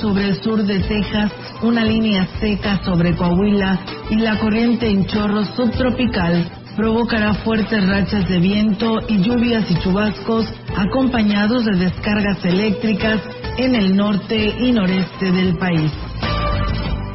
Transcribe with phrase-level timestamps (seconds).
[0.00, 1.32] Sobre el sur de Texas,
[1.62, 3.78] una línea seca sobre Coahuila
[4.10, 6.44] y la corriente en chorro subtropical
[6.76, 13.20] provocará fuertes rachas de viento y lluvias y chubascos acompañados de descargas eléctricas
[13.56, 15.90] en el norte y noreste del país.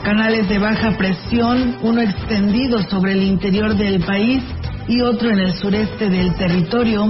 [0.03, 4.43] Canales de baja presión, uno extendido sobre el interior del país
[4.87, 7.09] y otro en el sureste del territorio,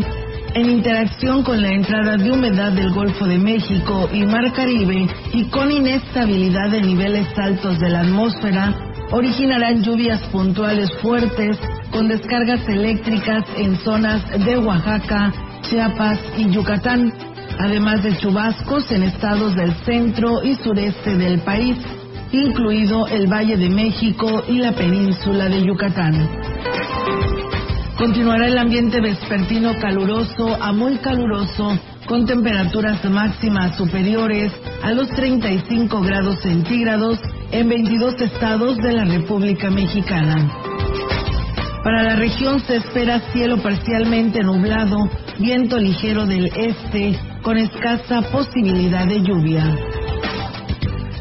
[0.55, 5.45] en interacción con la entrada de humedad del Golfo de México y Mar Caribe y
[5.45, 8.73] con inestabilidad de niveles altos de la atmósfera,
[9.11, 11.57] originarán lluvias puntuales fuertes
[11.91, 17.13] con descargas eléctricas en zonas de Oaxaca, Chiapas y Yucatán,
[17.59, 21.77] además de chubascos en estados del centro y sureste del país,
[22.31, 26.29] incluido el Valle de México y la península de Yucatán.
[28.03, 34.51] Continuará el ambiente vespertino caluroso a muy caluroso, con temperaturas máximas superiores
[34.83, 37.17] a los 35 grados centígrados
[37.53, 40.51] en 22 estados de la República Mexicana.
[41.81, 45.09] Para la región se espera cielo parcialmente nublado,
[45.39, 49.77] viento ligero del este, con escasa posibilidad de lluvia.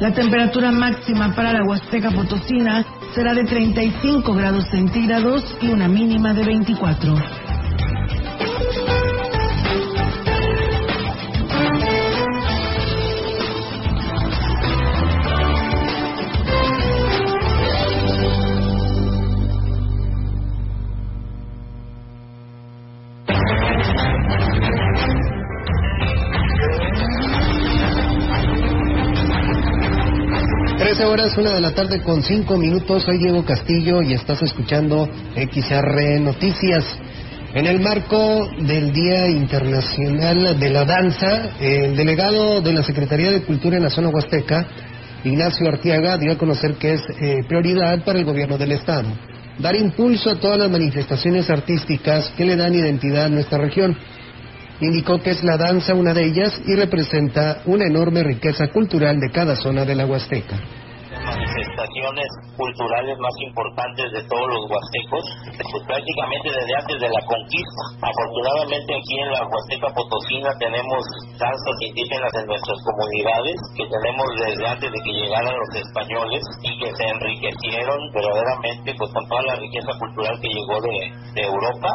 [0.01, 6.33] La temperatura máxima para la Huasteca Potosina será de 35 grados centígrados y una mínima
[6.33, 7.42] de 24.
[31.13, 33.03] Horas, una de la tarde con cinco minutos.
[33.03, 35.07] Soy Diego Castillo y estás escuchando
[35.37, 36.87] XR Noticias.
[37.53, 43.43] En el marco del Día Internacional de la Danza, el delegado de la Secretaría de
[43.43, 44.67] Cultura en la zona huasteca,
[45.23, 49.09] Ignacio Artiaga dio a conocer que es eh, prioridad para el gobierno del Estado
[49.59, 53.95] dar impulso a todas las manifestaciones artísticas que le dan identidad a nuestra región.
[54.81, 59.31] Indicó que es la danza una de ellas y representa una enorme riqueza cultural de
[59.31, 60.59] cada zona de la Huasteca
[61.33, 65.25] manifestaciones culturales más importantes de todos los huastecos,
[65.57, 67.83] pues prácticamente desde antes de la conquista.
[68.05, 71.03] Afortunadamente aquí en la Huasteca Potosina tenemos
[71.41, 76.71] danzas indígenas en nuestras comunidades que tenemos desde antes de que llegaran los españoles y
[76.79, 80.97] que se enriquecieron verdaderamente pues con toda la riqueza cultural que llegó de,
[81.35, 81.91] de Europa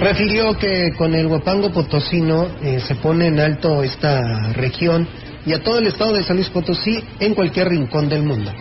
[0.00, 5.08] Refirió que con el Huapango Potosino eh, se pone en alto esta región
[5.46, 8.52] y a todo el estado de San Luis Potosí en cualquier rincón del mundo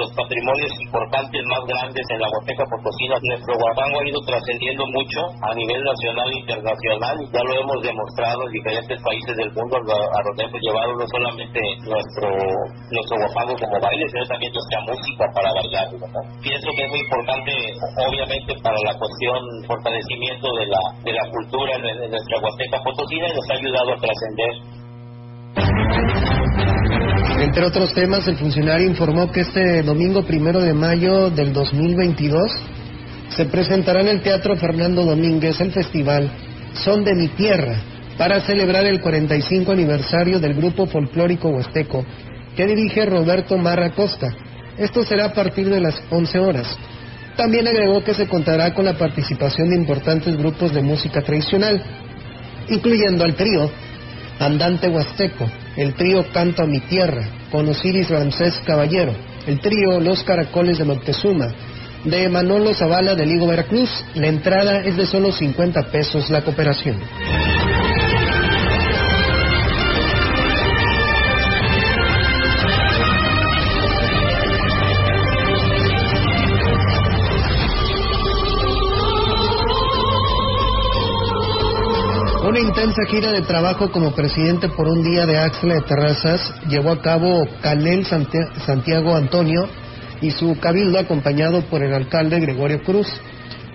[0.00, 3.20] los patrimonios importantes más grandes en la Huasteca Potosina.
[3.20, 7.16] Nuestro Huapango ha ido trascendiendo mucho a nivel nacional e internacional.
[7.28, 11.60] Ya lo hemos demostrado en diferentes países del mundo a donde hemos llevado no solamente
[11.84, 12.28] nuestro
[12.90, 15.86] nuestro Huapango como baile, sino también nuestra música para bailar.
[16.40, 17.52] Pienso que es muy importante,
[18.08, 19.38] obviamente, para la cuestión
[19.68, 23.98] fortalecimiento de la, de la cultura en nuestra Huasteca Potosina y nos ha ayudado a
[24.00, 24.79] trascender
[27.40, 32.52] entre otros temas, el funcionario informó que este domingo primero de mayo del 2022
[33.30, 36.30] se presentará en el Teatro Fernando Domínguez el festival
[36.84, 37.76] Son de mi Tierra
[38.18, 42.04] para celebrar el 45 aniversario del grupo folclórico huasteco
[42.54, 44.28] que dirige Roberto Marra Costa.
[44.76, 46.76] Esto será a partir de las 11 horas.
[47.36, 51.82] También agregó que se contará con la participación de importantes grupos de música tradicional,
[52.68, 53.70] incluyendo al trío
[54.38, 59.14] Andante Huasteco, el trío Canto a mi Tierra, con Osiris Ramsés Caballero,
[59.46, 61.54] el trío Los Caracoles de Moctezuma,
[62.04, 63.90] de Manolo Zavala de Ligo Veracruz.
[64.14, 66.98] La entrada es de solo 50 pesos la cooperación.
[82.50, 86.90] Una intensa gira de trabajo como presidente por un día de Axla de Terrazas llevó
[86.90, 89.68] a cabo Calel Santiago Antonio
[90.20, 93.06] y su cabildo acompañado por el alcalde Gregorio Cruz.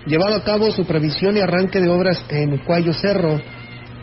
[0.04, 3.40] Llevado a cabo su previsión y arranque de obras en Cuayo Cerro,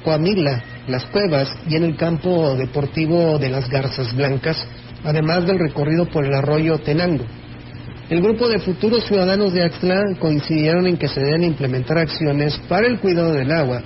[0.03, 4.57] Coamila, Las Cuevas y en el campo deportivo de las Garzas Blancas,
[5.03, 7.25] además del recorrido por el arroyo Tenango.
[8.09, 12.87] El grupo de futuros ciudadanos de Axla coincidieron en que se deben implementar acciones para
[12.87, 13.83] el cuidado del agua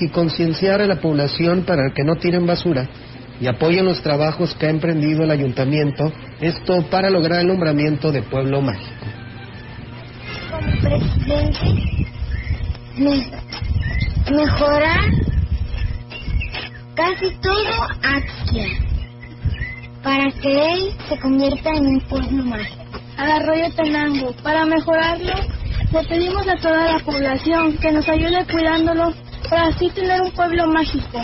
[0.00, 2.88] y concienciar a la población para que no tiren basura
[3.40, 8.22] y apoyen los trabajos que ha emprendido el ayuntamiento, esto para lograr el nombramiento de
[8.22, 9.06] pueblo mágico.
[10.50, 11.84] Como presidente,
[14.30, 15.10] mejorar
[16.94, 18.68] casi todo Axia
[20.02, 22.82] para que él se convierta en un pueblo mágico.
[23.16, 25.32] Al arroyo Tenango, para mejorarlo,
[25.92, 29.14] le pedimos a toda la población que nos ayude cuidándolo
[29.54, 31.22] para así tener un pueblo mágico.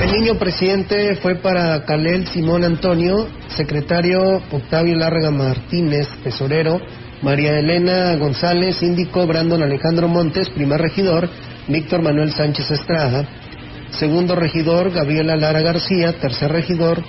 [0.00, 6.80] El niño presidente fue para Calel Simón Antonio, secretario Octavio Larga Martínez, tesorero,
[7.22, 11.28] María Elena González, síndico Brandon Alejandro Montes, primer regidor,
[11.66, 13.26] Víctor Manuel Sánchez Estrada,
[13.90, 17.02] segundo regidor Gabriela Lara García, tercer regidor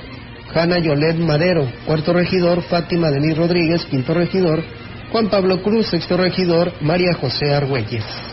[0.51, 4.63] Jana Yolet Madero, cuarto regidor Fátima Denis Rodríguez, quinto regidor
[5.11, 8.30] Juan Pablo Cruz, sexto regidor, María José Argüelles.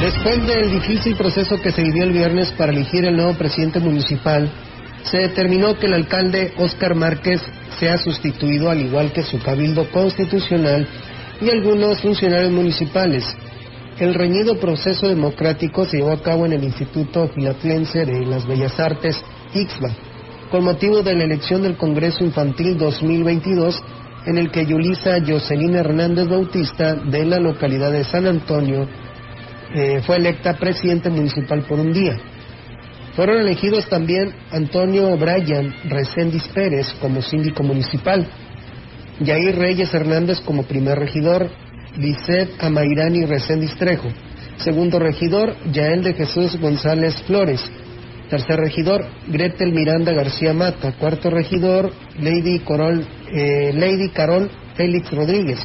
[0.00, 4.50] Después del difícil proceso que se vivió el viernes para elegir el nuevo presidente municipal,
[5.02, 7.40] se determinó que el alcalde Óscar Márquez
[7.78, 10.88] sea sustituido al igual que su cabildo constitucional
[11.40, 13.24] y algunos funcionarios municipales.
[13.98, 18.78] El reñido proceso democrático se llevó a cabo en el Instituto Filatlense de las Bellas
[18.78, 19.20] Artes,
[19.54, 19.90] IXBA,
[20.50, 23.82] con motivo de la elección del Congreso Infantil 2022,
[24.26, 28.86] en el que Yulisa Jocelyn Hernández Bautista, de la localidad de San Antonio,
[29.74, 32.16] eh, fue electa presidente municipal por un día.
[33.14, 38.26] Fueron elegidos también Antonio Bryan Reséndiz Pérez como síndico municipal,
[39.20, 41.50] Yair Reyes Hernández como primer regidor,
[41.96, 44.08] Lisset Amairani Reséndiz Trejo.
[44.58, 47.62] Segundo regidor, Yael de Jesús González Flores.
[48.28, 50.92] Tercer regidor, Gretel Miranda García Mata.
[50.92, 55.58] Cuarto regidor, Lady, Corol, eh, Lady Carol Félix Rodríguez.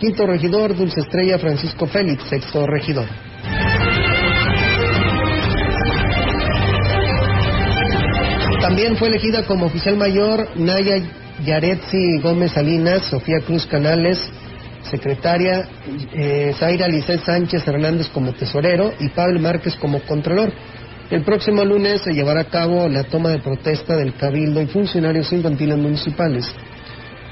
[0.00, 2.22] Quinto regidor, Dulce Estrella Francisco Félix.
[2.24, 3.06] Sexto regidor.
[8.60, 11.00] También fue elegida como oficial mayor Naya
[11.44, 14.18] Yaretzi Gómez Salinas, Sofía Cruz Canales,
[14.90, 15.68] secretaria
[16.12, 20.52] eh, Zaira Licet Sánchez Hernández como tesorero y Pablo Márquez como controlor.
[21.10, 25.32] El próximo lunes se llevará a cabo la toma de protesta del Cabildo y funcionarios
[25.32, 26.44] infantiles municipales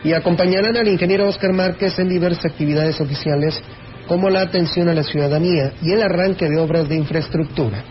[0.02, 3.60] y acompañarán al ingeniero Oscar Márquez en diversas actividades oficiales
[4.08, 7.84] como la atención a la ciudadanía y el arranque de obras de infraestructura.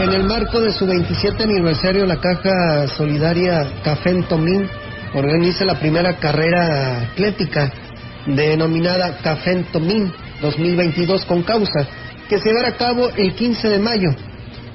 [0.00, 4.68] En el marco de su 27 aniversario, la Caja Solidaria Café Tomín
[5.14, 7.72] organiza la primera carrera atlética
[8.26, 11.86] denominada Café Tomín 2022 con causa,
[12.28, 14.10] que se dará a cabo el 15 de mayo.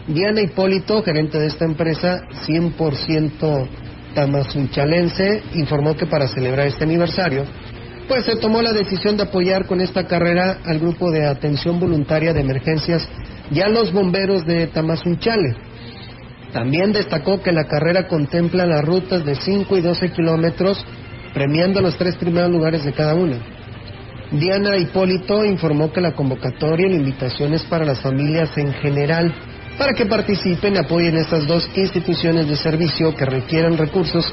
[0.08, 3.68] Diana Hipólito, gerente de esta empresa, 100%
[4.14, 7.46] tamazunchalense, informó que para celebrar este aniversario,
[8.08, 12.34] pues se tomó la decisión de apoyar con esta carrera al grupo de atención voluntaria
[12.34, 13.08] de emergencias
[13.52, 15.56] y a los bomberos de Tamazunchale.
[16.54, 20.84] También destacó que la carrera contempla las rutas de 5 y 12 kilómetros,
[21.38, 23.38] premiando los tres primeros lugares de cada una.
[24.32, 29.32] Diana Hipólito informó que la convocatoria y la invitación es para las familias en general,
[29.78, 34.26] para que participen y apoyen estas dos instituciones de servicio que requieren recursos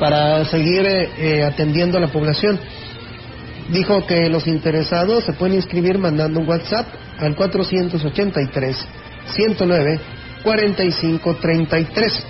[0.00, 2.58] para seguir eh, atendiendo a la población.
[3.70, 6.88] Dijo que los interesados se pueden inscribir mandando un WhatsApp
[7.20, 8.76] al 483
[9.36, 10.00] 109
[10.42, 12.26] 4533.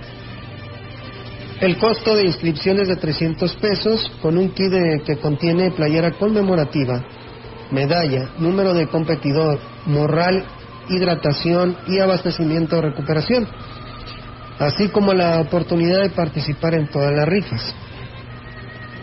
[1.61, 4.73] El costo de inscripción es de 300 pesos con un kit
[5.05, 7.05] que contiene playera conmemorativa,
[7.71, 10.43] medalla, número de competidor, morral,
[10.89, 13.47] hidratación y abastecimiento de recuperación,
[14.59, 17.75] así como la oportunidad de participar en todas las rifas.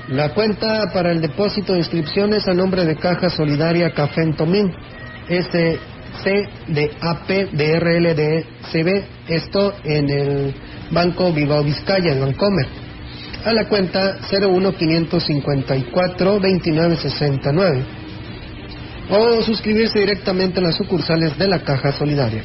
[0.08, 4.74] La cuenta para el depósito de inscripciones a nombre de Caja Solidaria Café en Tomín,
[6.14, 10.54] SC de AP de RLDCB, esto en el
[10.92, 12.68] Banco Bilbao Vizcaya, en Bancomer,
[13.46, 17.84] a la cuenta 01554 2969
[19.10, 22.44] o suscribirse directamente en las sucursales de la Caja Solidaria.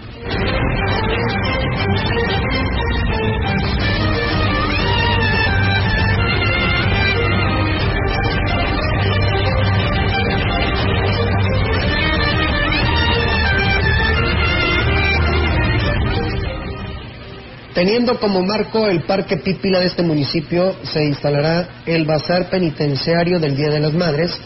[17.74, 23.56] Teniendo como marco el Parque Pípila de este municipio, se instalará el Bazar Penitenciario del
[23.56, 24.38] Día de las Madres,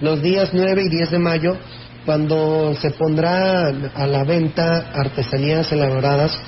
[0.00, 1.56] los días 9 y 10 de mayo,
[2.06, 6.38] cuando se pondrá a la venta artesanías elaboradas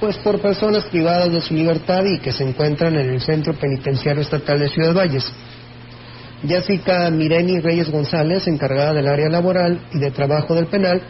[0.00, 4.22] pues por personas privadas de su libertad y que se encuentran en el Centro Penitenciario
[4.22, 5.30] Estatal de Ciudad Valles.
[6.46, 11.02] Jessica Mireni Reyes González, encargada del área laboral y de trabajo del penal,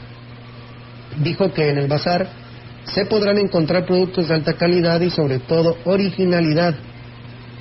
[1.19, 2.40] dijo que en el bazar
[2.85, 6.75] se podrán encontrar productos de alta calidad y sobre todo originalidad.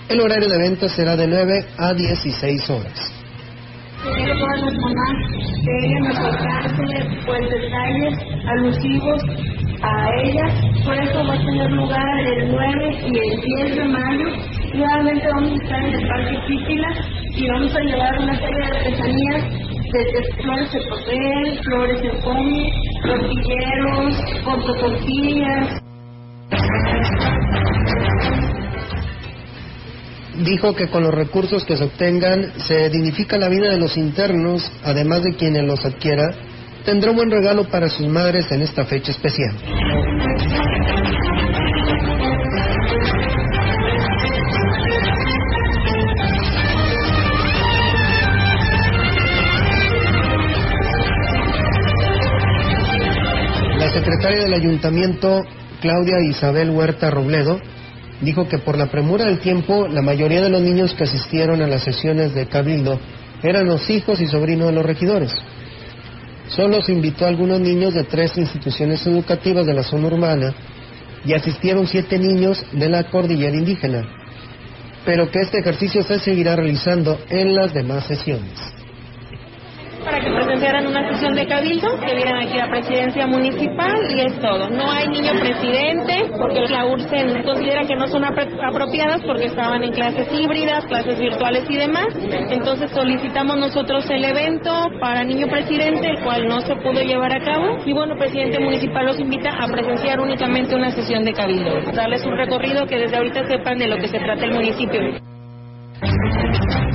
[0.10, 3.14] El horario de venta será de 9 a 16 horas.
[5.66, 6.84] Deben aportarse
[7.26, 9.22] pues detalles alusivos
[9.82, 10.46] a ella.
[10.84, 14.26] Por eso va a tener lugar el 9 y el 10 de mayo.
[14.74, 16.88] Nuevamente vamos a estar en el Parque Pípila
[17.36, 22.74] y vamos a llevar una serie de artesanías desde flores de papel, flores de cómic,
[23.04, 25.82] tortilleros, fotocopias.
[30.38, 34.72] Dijo que con los recursos que se obtengan se dignifica la vida de los internos,
[34.84, 36.30] además de quienes los adquiera,
[36.86, 39.54] tendrá un buen regalo para sus madres en esta fecha especial.
[54.50, 55.44] Del ayuntamiento,
[55.82, 57.60] Claudia Isabel Huerta Robledo,
[58.22, 61.68] dijo que por la premura del tiempo, la mayoría de los niños que asistieron a
[61.68, 63.00] las sesiones de Cabildo
[63.44, 65.32] eran los hijos y sobrinos de los regidores.
[66.50, 70.54] Solo se invitó a algunos niños de tres instituciones educativas de la zona urbana
[71.24, 74.04] y asistieron siete niños de la cordillera indígena,
[75.06, 78.79] pero que este ejercicio se seguirá realizando en las demás sesiones
[80.10, 84.40] para que presenciaran una sesión de cabildo, que vieran aquí la presidencia municipal y es
[84.40, 84.68] todo.
[84.70, 89.92] No hay niño presidente porque la URSEN considera que no son apropiadas porque estaban en
[89.92, 92.08] clases híbridas, clases virtuales y demás.
[92.50, 97.44] Entonces solicitamos nosotros el evento para niño presidente, el cual no se pudo llevar a
[97.44, 97.78] cabo.
[97.86, 101.82] Y bueno, presidente municipal los invita a presenciar únicamente una sesión de cabildo.
[101.94, 105.02] Darles un recorrido que desde ahorita sepan de lo que se trata el municipio.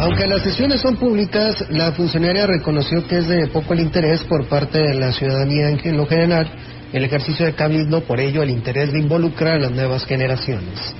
[0.04, 4.46] Aunque las sesiones son públicas, la funcionaria reconoció que es de poco el interés por
[4.49, 6.46] parte de la ciudadanía en lo general
[6.92, 10.94] el ejercicio de cabildo, por ello el interés de involucrar a las nuevas generaciones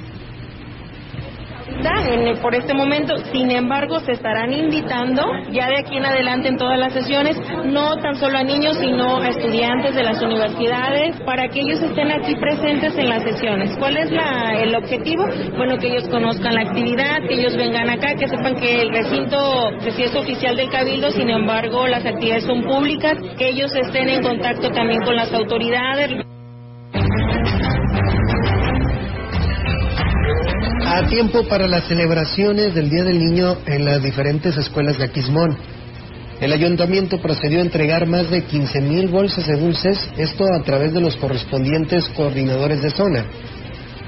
[2.41, 3.17] por este momento.
[3.33, 7.97] Sin embargo, se estarán invitando ya de aquí en adelante en todas las sesiones, no
[7.97, 12.35] tan solo a niños, sino a estudiantes de las universidades, para que ellos estén aquí
[12.37, 13.77] presentes en las sesiones.
[13.79, 15.25] ¿Cuál es la, el objetivo?
[15.57, 19.71] Bueno, que ellos conozcan la actividad, que ellos vengan acá, que sepan que el recinto,
[19.81, 24.23] que es oficial del Cabildo, sin embargo, las actividades son públicas, que ellos estén en
[24.23, 26.34] contacto también con las autoridades.
[30.97, 35.59] A tiempo para las celebraciones del Día del Niño en las diferentes escuelas de Aquismón.
[36.41, 41.01] El ayuntamiento procedió a entregar más de 15.000 bolsas de dulces, esto a través de
[41.01, 43.25] los correspondientes coordinadores de zona.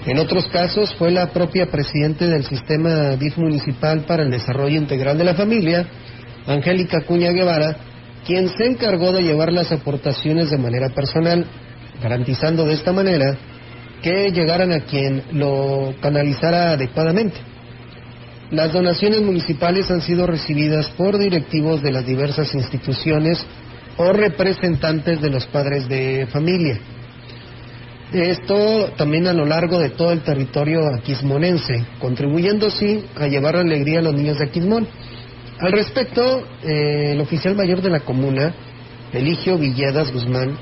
[0.06, 5.18] En otros casos fue la propia presidente del sistema DIF municipal para el desarrollo integral
[5.18, 5.88] de la familia,
[6.46, 7.78] Angélica Cuña Guevara,
[8.24, 11.46] quien se encargó de llevar las aportaciones de manera personal,
[12.00, 13.36] garantizando de esta manera
[14.06, 17.38] que llegaran a quien lo canalizara adecuadamente.
[18.52, 23.44] Las donaciones municipales han sido recibidas por directivos de las diversas instituciones
[23.96, 26.78] o representantes de los padres de familia.
[28.12, 33.98] Esto también a lo largo de todo el territorio aquismonense, contribuyendo sí a llevar alegría
[33.98, 34.86] a los niños de Aquismón.
[35.58, 38.54] Al respecto, eh, el oficial mayor de la comuna,
[39.12, 40.56] Eligio Villedas Guzmán,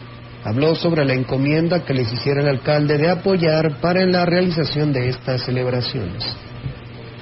[0.44, 5.08] habló sobre la encomienda que les hiciera el alcalde de apoyar para la realización de
[5.08, 6.24] estas celebraciones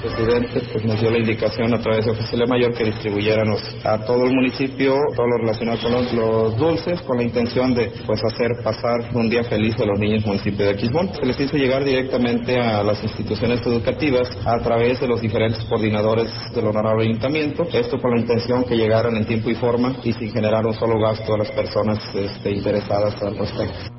[0.02, 4.24] presidente pues, nos dio la indicación a través de oficial mayor que distribuyéramos a todo
[4.24, 9.10] el municipio todo lo relacionado con los, dulces con la intención de pues hacer pasar
[9.14, 11.10] un día feliz a los niños del municipio de Aquismón.
[11.14, 16.30] Se les hizo llegar directamente a las instituciones educativas a través de los diferentes coordinadores
[16.54, 20.30] del honorable ayuntamiento, esto con la intención que llegaran en tiempo y forma y sin
[20.32, 23.92] generar un solo gasto a las personas este, interesadas al respecto.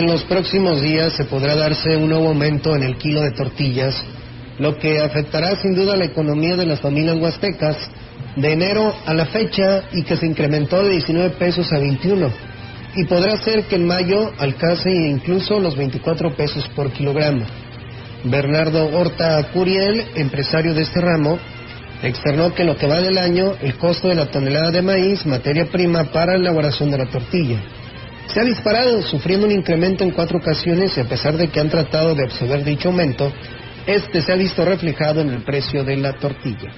[0.00, 3.94] En los próximos días se podrá darse un nuevo aumento en el kilo de tortillas,
[4.58, 7.76] lo que afectará sin duda la economía de las familias huastecas
[8.34, 12.30] de enero a la fecha y que se incrementó de 19 pesos a 21
[12.96, 17.44] y podrá ser que en mayo alcance incluso los 24 pesos por kilogramo.
[18.24, 21.38] Bernardo Horta Curiel, empresario de este ramo,
[22.02, 25.26] externó que en lo que va del año el costo de la tonelada de maíz,
[25.26, 27.58] materia prima para la elaboración de la tortilla,
[28.26, 31.68] se ha disparado, sufriendo un incremento en cuatro ocasiones y a pesar de que han
[31.68, 33.32] tratado de absorber dicho aumento,
[33.86, 36.70] este se ha visto reflejado en el precio de la tortilla.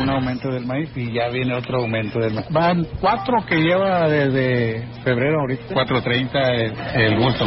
[0.00, 2.46] Un aumento del maíz y ya viene otro aumento del maíz.
[2.48, 5.74] Van cuatro que lleva desde febrero ahorita.
[5.74, 7.44] 4.30 el, el bulto.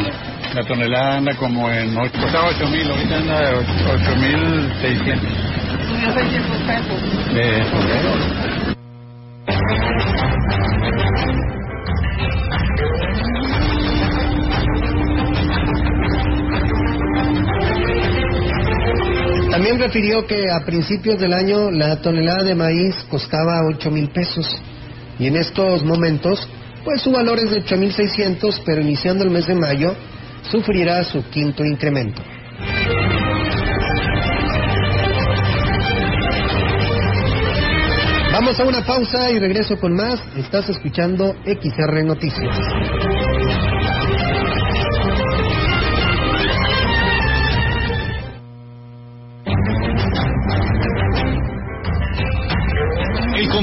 [0.54, 5.28] La tonelada anda como en 8, costaba 8 mil, ahorita anda 8 mil 600.
[5.88, 7.34] Subió 600 pesos.
[7.34, 8.42] De febrero.
[19.52, 24.46] También refirió que a principios del año la tonelada de maíz costaba 8 mil pesos
[25.18, 26.48] y en estos momentos
[26.82, 29.94] pues su valor es de 8 mil 600, pero iniciando el mes de mayo
[30.50, 32.22] sufrirá su quinto incremento.
[38.32, 40.18] Vamos a una pausa y regreso con más.
[40.34, 42.56] Estás escuchando XR Noticias.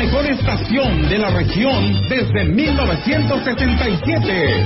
[0.00, 4.64] mejor estación de la región desde 1977.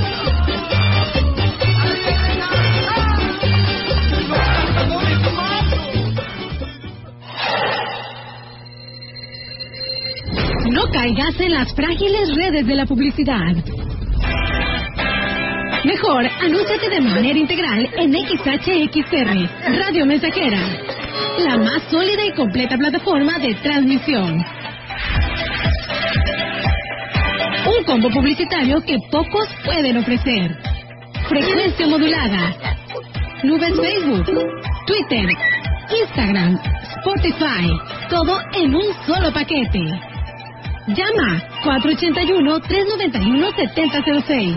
[10.71, 13.57] No caigas en las frágiles redes de la publicidad.
[15.85, 20.61] Mejor, anúnciate de manera integral en XHXR, Radio Mensajera,
[21.41, 24.45] la más sólida y completa plataforma de transmisión
[27.85, 30.57] combo publicitario que pocos pueden ofrecer.
[31.29, 32.57] Frecuencia modulada.
[33.43, 34.25] Nubes Facebook,
[34.87, 35.29] Twitter,
[36.03, 36.59] Instagram,
[36.99, 37.71] Spotify.
[38.09, 40.01] Todo en un solo paquete.
[40.89, 44.57] Llama 481-391-7006.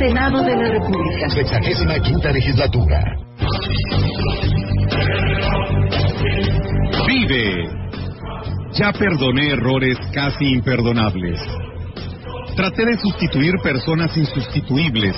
[0.00, 1.28] Senado de la República.
[1.28, 3.04] Sexagésima quinta legislatura.
[7.06, 7.68] Vive.
[8.72, 11.38] Ya perdoné errores casi imperdonables.
[12.56, 15.16] Traté de sustituir personas insustituibles.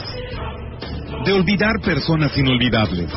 [1.27, 3.09] De olvidar personas inolvidables.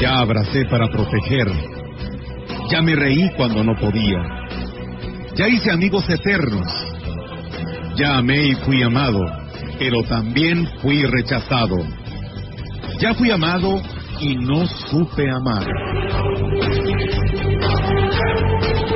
[0.00, 1.46] Ya abracé para proteger.
[2.72, 4.18] Ya me reí cuando no podía.
[5.36, 6.81] Ya hice amigos eternos
[7.96, 9.20] ya amé y fui amado,
[9.78, 11.76] pero también fui rechazado.
[12.98, 13.80] Ya fui amado
[14.20, 15.66] y no supe amar.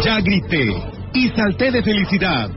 [0.05, 0.75] Ya grité
[1.13, 2.51] y salté de felicidad.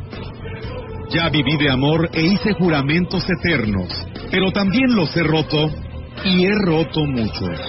[1.10, 3.90] Ya viví de amor e hice juramentos eternos,
[4.30, 5.72] pero también los he roto
[6.24, 7.60] y he roto muchos.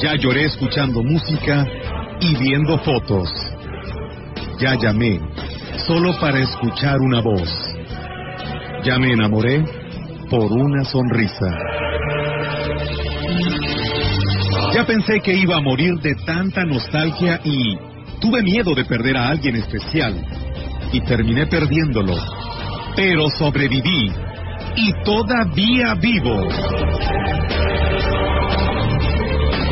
[0.00, 1.66] Ya lloré escuchando música
[2.20, 3.28] y viendo fotos.
[4.58, 5.20] Ya llamé
[5.86, 7.50] solo para escuchar una voz.
[8.84, 9.64] Ya me enamoré
[10.30, 11.56] por una sonrisa.
[14.74, 17.76] Ya pensé que iba a morir de tanta nostalgia y
[18.20, 20.14] tuve miedo de perder a alguien especial
[20.92, 22.14] y terminé perdiéndolo.
[22.94, 24.12] Pero sobreviví
[24.76, 26.48] y todavía vivo.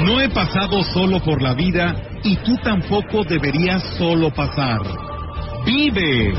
[0.04, 1.94] No he pasado solo por la vida
[2.24, 5.09] y tú tampoco deberías solo pasar.
[5.64, 6.32] Vive.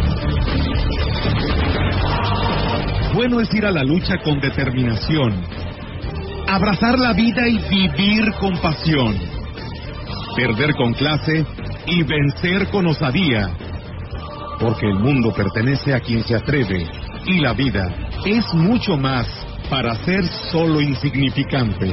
[3.14, 5.44] Bueno es ir a la lucha con determinación,
[6.48, 9.16] abrazar la vida y vivir con pasión,
[10.36, 11.46] perder con clase
[11.88, 13.50] y vencer con osadía,
[14.60, 16.88] porque el mundo pertenece a quien se atreve
[17.26, 17.94] y la vida
[18.26, 19.28] es mucho más
[19.70, 21.92] para ser solo insignificante.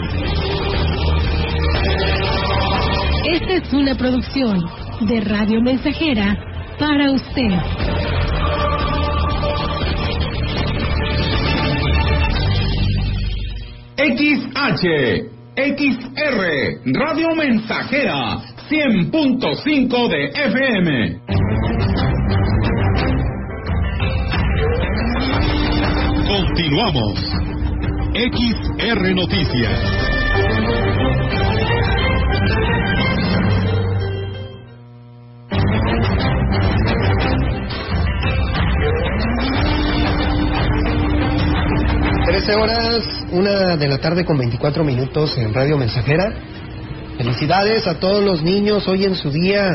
[3.31, 4.65] Esta es una producción
[5.01, 6.48] de Radio Mensajera
[6.79, 7.51] para usted.
[13.97, 14.85] XH,
[15.57, 16.41] XR,
[16.95, 18.39] Radio Mensajera,
[18.71, 21.21] 100.5 de FM.
[26.29, 27.19] Continuamos.
[28.15, 29.79] XR Noticias.
[42.57, 46.33] Horas, una de la tarde con 24 minutos en Radio Mensajera.
[47.19, 49.71] Felicidades a todos los niños hoy en su día,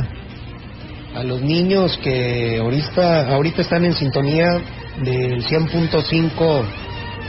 [1.13, 4.59] a los niños que ahorita, están en sintonía
[5.03, 6.63] del 100.5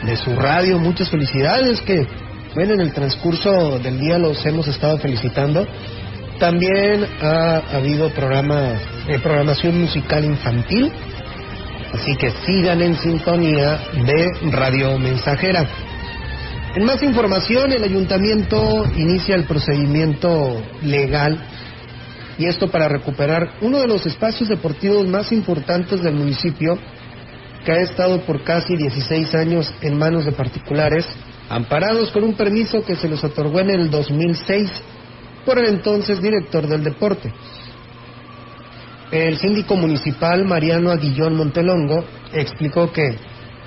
[0.07, 0.79] de su radio.
[0.79, 2.07] Muchas felicidades que,
[2.55, 5.67] bueno, en el transcurso del día los hemos estado felicitando.
[6.39, 8.73] También ha habido programa,
[9.09, 10.91] eh, programación musical infantil
[11.95, 15.65] Así que sigan en sintonía de Radio Mensajera.
[16.75, 21.39] En más información, el ayuntamiento inicia el procedimiento legal
[22.37, 26.77] y esto para recuperar uno de los espacios deportivos más importantes del municipio
[27.65, 31.07] que ha estado por casi 16 años en manos de particulares,
[31.49, 34.69] amparados con un permiso que se les otorgó en el 2006
[35.47, 37.33] por el entonces director del deporte.
[39.15, 43.15] El síndico municipal Mariano Aguillón Montelongo explicó que,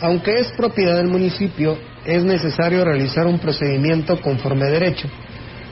[0.01, 5.07] aunque es propiedad del municipio, es necesario realizar un procedimiento conforme a derecho,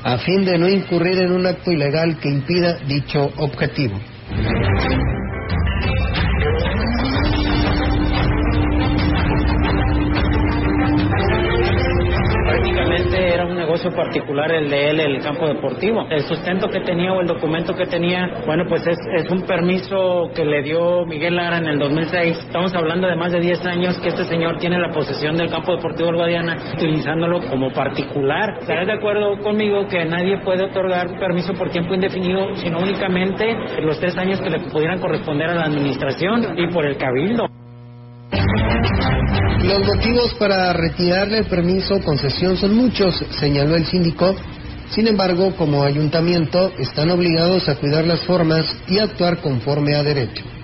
[0.01, 3.99] a fin de no incurrir en un acto ilegal que impida dicho objetivo.
[13.95, 16.05] Particular el de él el campo deportivo.
[16.10, 20.29] El sustento que tenía o el documento que tenía, bueno, pues es, es un permiso
[20.36, 22.38] que le dio Miguel Lara en el 2006.
[22.39, 25.75] Estamos hablando de más de 10 años que este señor tiene la posesión del campo
[25.75, 28.58] deportivo del Guadiana, utilizándolo como particular.
[28.60, 33.99] ¿Estarás de acuerdo conmigo que nadie puede otorgar permiso por tiempo indefinido, sino únicamente los
[33.99, 37.47] tres años que le pudieran corresponder a la administración y por el cabildo?
[39.65, 44.36] Los motivos para retirarle el permiso o concesión son muchos, señaló el síndico.
[44.91, 50.55] Sin embargo, como ayuntamiento, están obligados a cuidar las formas y actuar conforme a derecho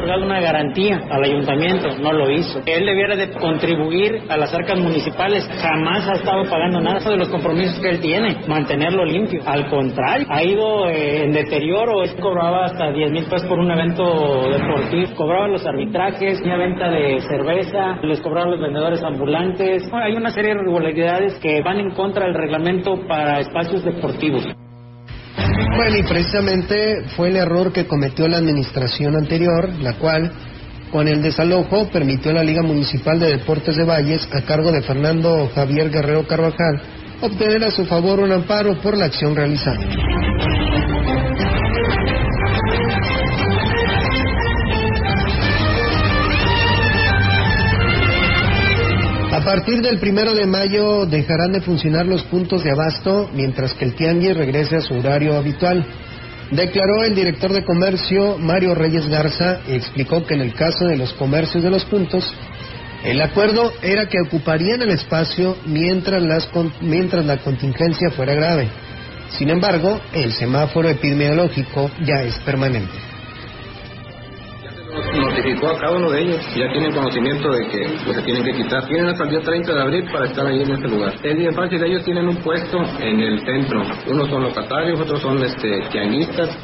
[0.00, 2.60] una garantía al ayuntamiento, no lo hizo.
[2.66, 7.28] Él debiera de contribuir a las arcas municipales, jamás ha estado pagando nada de los
[7.28, 9.42] compromisos que él tiene, mantenerlo limpio.
[9.46, 13.70] Al contrario, ha ido eh, en deterioro, él cobraba hasta 10 mil pesos por un
[13.70, 19.88] evento deportivo, cobraba los arbitrajes, tenía venta de cerveza, les cobraba los vendedores ambulantes.
[19.92, 24.46] Hay una serie de irregularidades que van en contra del reglamento para espacios deportivos.
[25.76, 30.30] Bueno, y precisamente fue el error que cometió la administración anterior, la cual,
[30.90, 34.82] con el desalojo, permitió a la Liga Municipal de Deportes de Valles, a cargo de
[34.82, 36.82] Fernando Javier Guerrero Carvajal,
[37.22, 39.80] obtener a su favor un amparo por la acción realizada.
[49.42, 53.84] A partir del primero de mayo dejarán de funcionar los puntos de abasto mientras que
[53.84, 55.84] el tianguis regrese a su horario habitual.
[56.52, 60.96] Declaró el director de comercio Mario Reyes Garza y explicó que en el caso de
[60.96, 62.32] los comercios de los puntos,
[63.04, 66.48] el acuerdo era que ocuparían el espacio mientras, las,
[66.80, 68.68] mientras la contingencia fuera grave.
[69.38, 73.11] Sin embargo, el semáforo epidemiológico ya es permanente
[74.92, 78.52] notificó a cada uno de ellos, ya tienen conocimiento de que pues, se tienen que
[78.52, 78.86] quitar.
[78.86, 81.14] Tienen hasta el día 30 de abril para estar ahí en este lugar.
[81.22, 83.82] Es bien fácil, ellos tienen un puesto en el centro.
[84.08, 85.82] Unos son locatarios, otros son este,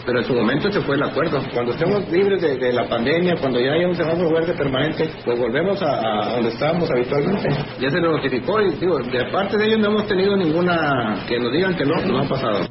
[0.05, 1.41] pero en su momento se fue el acuerdo.
[1.53, 5.81] Cuando estemos libres de, la pandemia, cuando ya haya un semáforo verde permanente, pues volvemos
[5.83, 7.49] a, donde estábamos habitualmente.
[7.81, 11.39] Ya se lo notificó y digo, de parte de ellos no hemos tenido ninguna que
[11.39, 12.69] nos digan que no, no ha pasado.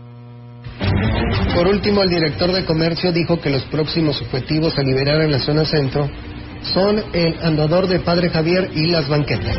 [1.56, 5.40] Por último, el director de comercio dijo que los próximos objetivos a liberar en la
[5.40, 6.10] zona centro
[6.74, 9.58] son el andador de Padre Javier y las banquetas.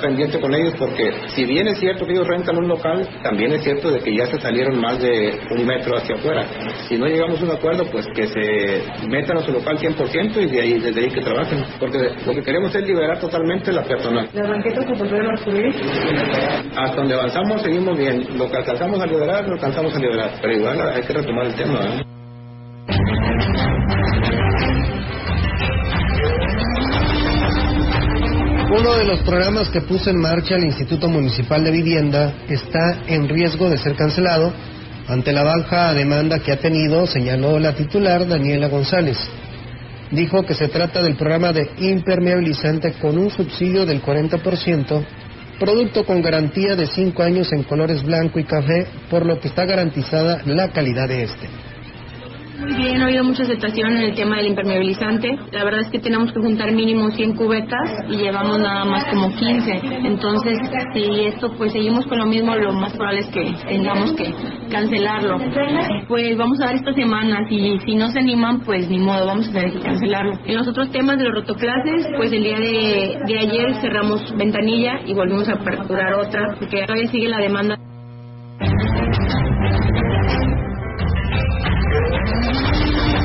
[0.00, 3.62] Pendiente con ellos porque si bien es cierto que ellos rentan un local, también es
[3.62, 6.44] cierto de que ya se salieron más de un metro hacia afuera.
[6.88, 10.46] Si no llegamos a un acuerdo, pues que se metan a su local 100% y
[10.46, 11.64] de ahí, desde ahí que trabajen.
[11.78, 14.28] Porque lo que queremos es liberar totalmente la personal.
[14.32, 15.74] ¿Las banquetas se volvieron a subir?
[16.76, 18.26] Hasta donde avanzamos seguimos bien.
[18.36, 20.30] Lo que alcanzamos a liberar, lo alcanzamos a liberar.
[20.40, 21.80] Pero igual hay que retomar el tema.
[21.84, 23.21] ¿eh?
[28.74, 33.28] Uno de los programas que puso en marcha el Instituto Municipal de Vivienda está en
[33.28, 34.50] riesgo de ser cancelado
[35.08, 39.18] ante la baja demanda que ha tenido, señaló la titular Daniela González.
[40.10, 45.04] Dijo que se trata del programa de impermeabilizante con un subsidio del 40%,
[45.58, 49.66] producto con garantía de 5 años en colores blanco y café, por lo que está
[49.66, 51.46] garantizada la calidad de este.
[52.58, 55.36] Muy bien, ha habido mucha aceptación en el tema del impermeabilizante.
[55.52, 59.34] La verdad es que tenemos que juntar mínimo 100 cubetas y llevamos nada más como
[59.34, 59.80] 15.
[60.04, 60.58] Entonces,
[60.94, 64.32] si esto pues seguimos con lo mismo, lo más probable es que tengamos que
[64.70, 65.38] cancelarlo.
[66.08, 67.46] Pues vamos a ver esta semana.
[67.48, 70.32] Si, si no se animan, pues ni modo, vamos a tener que cancelarlo.
[70.44, 75.00] En los otros temas de los rotoclases, pues el día de, de ayer cerramos ventanilla
[75.06, 77.78] y volvimos a aperturar otra, porque todavía sigue la demanda.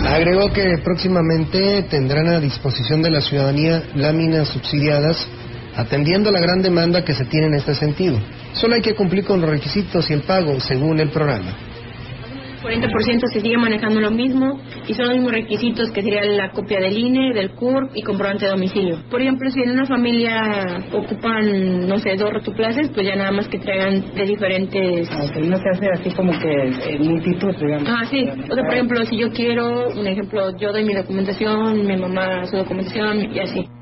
[0.06, 5.28] Agregó que próximamente tendrán a disposición de la ciudadanía láminas subsidiadas,
[5.76, 8.20] atendiendo la gran demanda que se tiene en este sentido.
[8.54, 11.67] Solo hay que cumplir con los requisitos y el pago según el programa.
[12.68, 16.80] 40% se sigue manejando lo mismo y son los mismos requisitos que sería la copia
[16.80, 19.04] del INE, del CURP y comprobante de domicilio.
[19.10, 23.48] Por ejemplo, si en una familia ocupan, no sé, dos rotoplaces, pues ya nada más
[23.48, 25.10] que traigan de diferentes...
[25.12, 27.88] Ah, no se hace así como que en multitud, digamos.
[27.88, 28.28] Ah, sí.
[28.28, 32.46] O sea, por ejemplo, si yo quiero, un ejemplo, yo doy mi documentación, mi mamá
[32.46, 33.77] su documentación y así.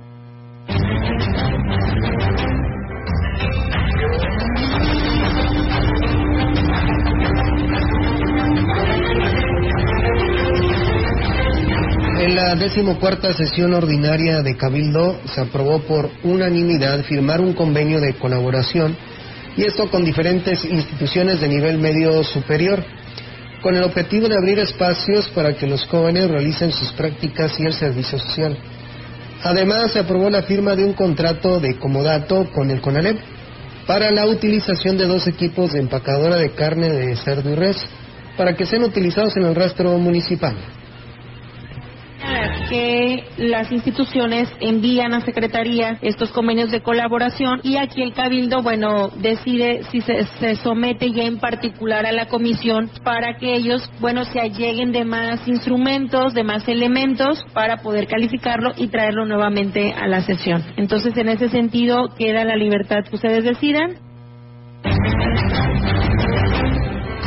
[12.55, 18.95] La decimocuarta sesión ordinaria de Cabildo se aprobó por unanimidad firmar un convenio de colaboración
[19.57, 22.81] y esto con diferentes instituciones de nivel medio superior,
[23.61, 27.73] con el objetivo de abrir espacios para que los jóvenes realicen sus prácticas y el
[27.73, 28.57] servicio social.
[29.43, 33.17] Además, se aprobó la firma de un contrato de comodato con el CONALEP
[33.85, 37.77] para la utilización de dos equipos de empacadora de carne de cerdo y res
[38.37, 40.55] para que sean utilizados en el rastro municipal
[42.69, 49.09] que las instituciones envían a Secretaría estos convenios de colaboración y aquí el Cabildo, bueno,
[49.09, 54.25] decide si se, se, somete ya en particular a la comisión para que ellos, bueno,
[54.25, 60.07] se alleguen de más instrumentos, de más elementos para poder calificarlo y traerlo nuevamente a
[60.07, 60.63] la sesión.
[60.77, 63.97] Entonces, en ese sentido, queda la libertad que ustedes decidan.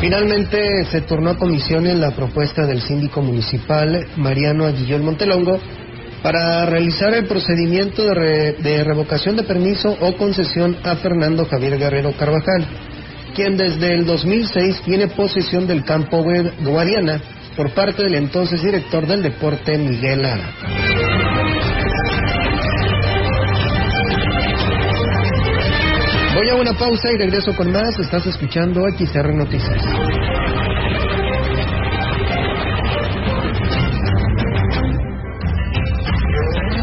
[0.00, 5.58] Finalmente se tornó a comisión en la propuesta del síndico municipal Mariano Aguillón Montelongo
[6.22, 11.78] para realizar el procedimiento de, re, de, revocación de permiso o concesión a Fernando Javier
[11.78, 12.66] Guerrero Carvajal,
[13.34, 16.24] quien desde el 2006 tiene posesión del campo
[16.64, 17.20] Guadiana
[17.56, 21.07] por parte del entonces director del deporte Miguel Lara.
[26.60, 27.96] Una pausa y regreso con más.
[27.98, 29.84] Estás escuchando XR Noticias.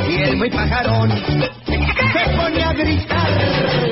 [0.08, 3.91] Y el muy pajarón se pone a gritar.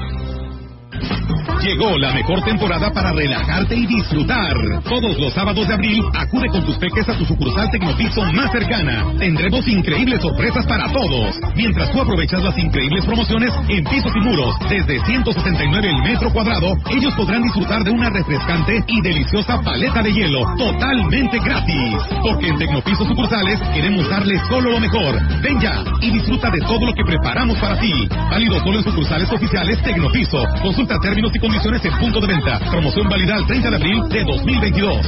[1.61, 4.51] Llegó la mejor temporada para relajarte y disfrutar.
[4.83, 9.05] Todos los sábados de abril, acude con tus peques a tu sucursal Tecnopiso más cercana.
[9.19, 11.35] Tendremos increíbles sorpresas para todos.
[11.55, 16.73] Mientras tú aprovechas las increíbles promociones en pisos y muros, desde 169 el metro cuadrado,
[16.89, 21.95] ellos podrán disfrutar de una refrescante y deliciosa paleta de hielo, totalmente gratis.
[22.23, 25.15] Porque en Tecnopiso sucursales queremos darles solo lo mejor.
[25.43, 28.09] Ven ya y disfruta de todo lo que preparamos para ti.
[28.31, 30.43] Válido solo en sucursales oficiales Tecnopiso.
[30.63, 32.59] Consulta términos y condiciones en punto de venta.
[32.59, 35.05] Promoción válida al 30 de abril de 2022.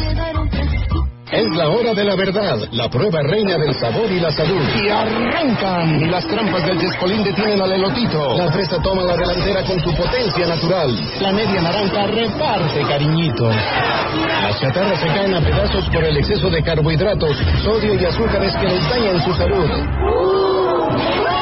[1.31, 4.61] Es la hora de la verdad, la prueba reina del sabor y la salud.
[4.75, 6.01] Y arrancan.
[6.01, 8.37] Y las trampas del Chespolín detienen al elotito.
[8.37, 10.95] La fresa toma la delantera con su potencia natural.
[11.21, 13.49] La media naranja reparte cariñito.
[13.49, 18.67] Las chatarras se caen a pedazos por el exceso de carbohidratos, sodio y azúcares que
[18.67, 21.32] les dañan su salud.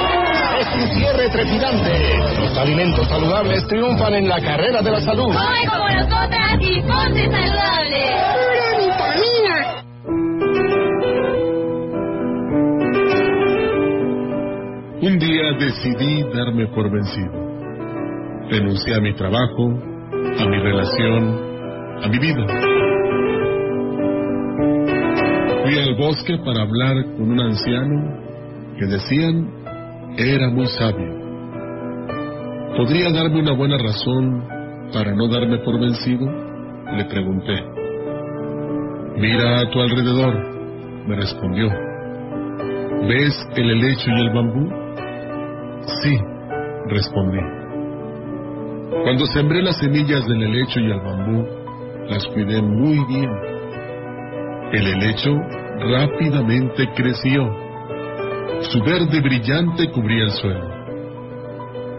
[0.73, 2.17] Un cierre trepidante.
[2.39, 5.33] Los alimentos saludables triunfan en la carrera de la salud.
[5.33, 7.99] Come como nosotras y ponte saludable.
[8.33, 9.81] ¡Pura vitamina!
[15.01, 17.31] Un día decidí darme por vencido.
[18.49, 22.45] Renuncié a mi trabajo, a mi relación, a mi vida.
[25.63, 28.19] Fui al bosque para hablar con un anciano
[28.79, 29.60] que decían
[30.17, 31.21] era muy sabio.
[32.75, 34.47] ¿Podría darme una buena razón
[34.93, 36.25] para no darme por vencido?
[36.95, 37.53] Le pregunté.
[39.17, 40.33] Mira a tu alrededor,
[41.07, 41.69] me respondió.
[43.07, 44.69] ¿Ves el helecho y el bambú?
[46.01, 46.17] Sí,
[46.87, 47.39] respondí.
[49.03, 51.45] Cuando sembré las semillas del helecho y el bambú,
[52.09, 53.29] las cuidé muy bien.
[54.73, 55.31] El helecho
[55.79, 57.60] rápidamente creció.
[58.71, 60.81] Su verde brillante cubría el suelo.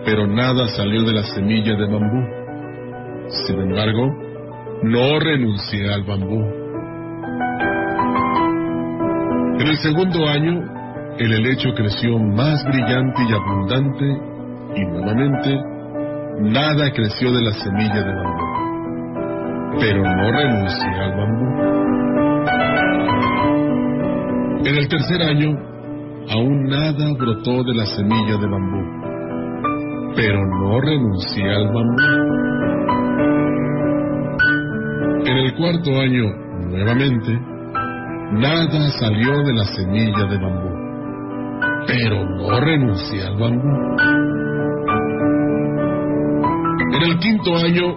[0.05, 2.23] pero nada salió de la semilla de bambú.
[3.47, 4.09] Sin embargo,
[4.83, 6.43] no renuncié al bambú.
[9.61, 10.61] En el segundo año,
[11.19, 14.07] el helecho creció más brillante y abundante
[14.75, 15.57] y nuevamente
[16.41, 18.45] nada creció de la semilla de bambú.
[19.79, 21.47] Pero no renuncié al bambú.
[24.65, 25.72] En el tercer año,
[26.31, 30.13] aún nada brotó de la semilla de bambú.
[30.15, 32.03] Pero no renuncié al bambú.
[35.25, 36.25] En el cuarto año,
[36.69, 37.33] nuevamente,
[38.33, 40.71] nada salió de la semilla de bambú.
[41.87, 43.69] Pero no renuncié al bambú.
[46.95, 47.95] En el quinto año,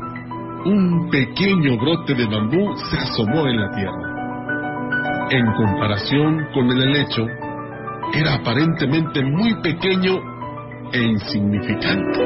[0.66, 4.16] un pequeño brote de bambú se asomó en la tierra.
[5.30, 7.28] En comparación con el helecho,
[8.14, 10.20] era aparentemente muy pequeño
[10.92, 12.20] e insignificante.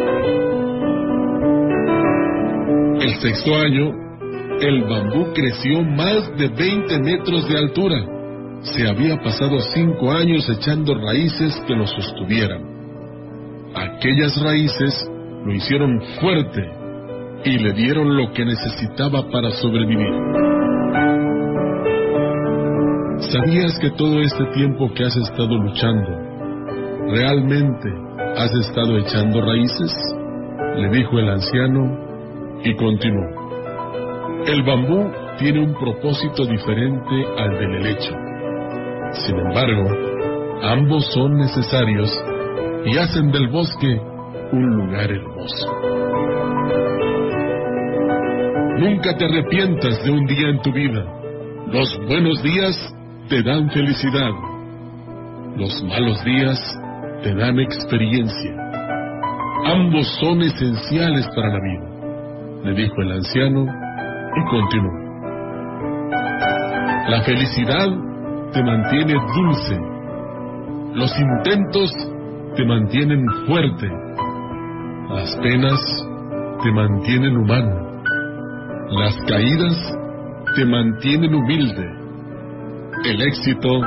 [3.01, 3.91] El sexto año,
[4.61, 8.05] el bambú creció más de 20 metros de altura.
[8.61, 12.61] Se había pasado cinco años echando raíces que lo sostuvieran.
[13.73, 15.09] Aquellas raíces
[15.45, 16.61] lo hicieron fuerte
[17.45, 20.58] y le dieron lo que necesitaba para sobrevivir.
[23.19, 26.09] ¿Sabías que todo este tiempo que has estado luchando,
[27.09, 27.89] realmente
[28.37, 29.93] has estado echando raíces?
[30.77, 33.25] Le dijo el anciano y continuó.
[34.47, 38.15] El bambú tiene un propósito diferente al del helecho.
[39.11, 39.89] Sin embargo,
[40.63, 42.09] ambos son necesarios
[42.85, 43.99] y hacen del bosque
[44.53, 45.67] un lugar hermoso.
[48.77, 51.03] Nunca te arrepientas de un día en tu vida.
[51.67, 52.95] Los buenos días
[53.29, 54.31] te dan felicidad.
[55.55, 56.59] Los malos días
[57.21, 58.55] te dan experiencia.
[59.65, 63.65] Ambos son esenciales para la vida, le dijo el anciano
[64.35, 64.93] y continuó.
[67.07, 67.87] La felicidad
[68.51, 69.79] te mantiene dulce.
[70.95, 71.91] Los intentos
[72.55, 73.91] te mantienen fuerte.
[75.09, 75.79] Las penas
[76.63, 78.01] te mantienen humano.
[78.89, 79.97] Las caídas
[80.55, 81.98] te mantienen humilde.
[83.05, 83.81] El éxito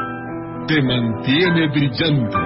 [0.67, 2.37] te mantiene brillante.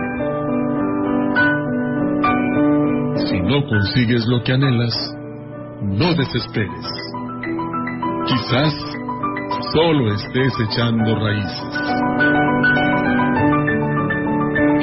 [3.29, 4.95] Si no consigues lo que anhelas,
[5.83, 6.87] no desesperes.
[8.27, 8.75] Quizás
[9.73, 11.77] solo estés echando raíces.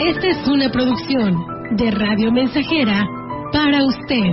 [0.08, 1.36] Esta es una producción
[1.72, 3.06] de Radio Mensajera
[3.52, 4.30] para usted.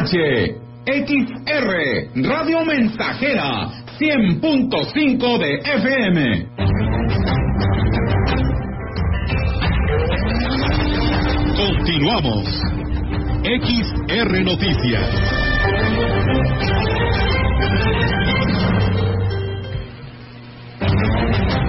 [0.00, 6.46] XH, XR, Radio Mensajera, 100.5 de FM.
[11.54, 12.46] Continuamos.
[13.44, 15.10] XR Noticias.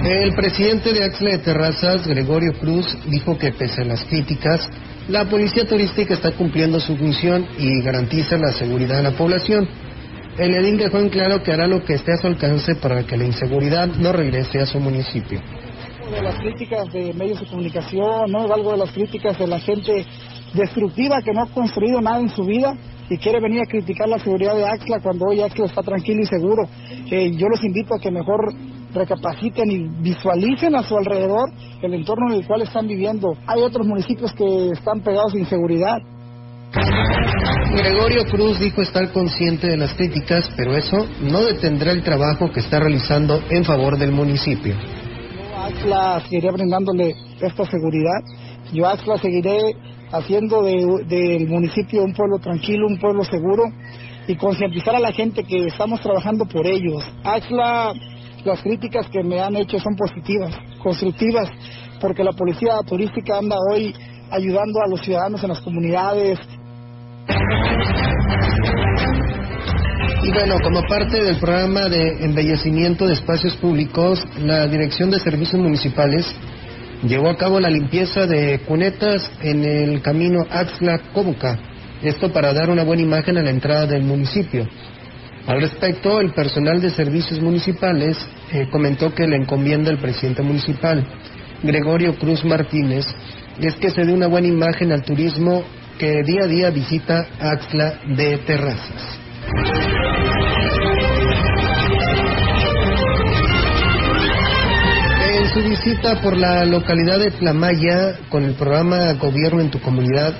[0.04, 4.68] El presidente de Axla de Terrazas, Gregorio Cruz, dijo que pese a las críticas,
[5.08, 9.68] la policía turística está cumpliendo su función y garantiza la seguridad de la población.
[10.38, 13.16] El edil dejó en claro que hará lo que esté a su alcance para que
[13.16, 15.40] la inseguridad no regrese a su municipio.
[16.10, 18.52] de las críticas de medios de comunicación, ¿no?
[18.52, 20.04] algo de las críticas de la gente
[20.52, 22.76] destructiva que no ha construido nada en su vida
[23.08, 26.26] y quiere venir a criticar la seguridad de Axla cuando hoy Axla está tranquilo y
[26.26, 26.68] seguro.
[27.10, 28.52] Eh, yo los invito a que mejor
[28.94, 31.50] recapaciten y visualicen a su alrededor
[31.82, 33.34] el entorno en el cual están viviendo.
[33.46, 35.98] Hay otros municipios que están pegados de inseguridad.
[37.74, 42.60] Gregorio Cruz dijo estar consciente de las críticas, pero eso no detendrá el trabajo que
[42.60, 44.74] está realizando en favor del municipio.
[45.56, 48.20] Axla seguiré brindándole esta seguridad.
[48.72, 49.58] Yo Axla seguiré
[50.12, 53.64] haciendo de- del municipio un pueblo tranquilo, un pueblo seguro
[54.26, 57.02] y concientizar a la gente que estamos trabajando por ellos.
[57.24, 57.92] Axla,
[58.44, 61.48] las críticas que me han hecho son positivas, constructivas,
[62.00, 63.94] porque la policía turística anda hoy
[64.30, 66.38] ayudando a los ciudadanos en las comunidades,
[70.24, 75.60] Y bueno, como parte del programa de embellecimiento de espacios públicos, la Dirección de Servicios
[75.60, 76.24] Municipales
[77.02, 81.58] llevó a cabo la limpieza de cunetas en el camino Axla-Cobuca,
[82.02, 84.68] esto para dar una buena imagen a la entrada del municipio.
[85.46, 88.16] Al respecto, el personal de servicios municipales
[88.52, 91.04] eh, comentó que la encomienda del presidente municipal,
[91.62, 93.04] Gregorio Cruz Martínez,
[93.60, 95.64] y es que se dé una buena imagen al turismo
[95.98, 99.18] que día a día visita Axla de Terrazas.
[105.28, 110.34] En su visita por la localidad de Tlamaya con el programa Gobierno en tu comunidad,